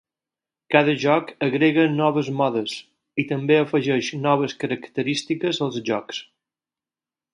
[0.75, 2.73] Cada joc agrega noves modes,
[3.25, 6.23] i també afegeix noves característiques als jocs.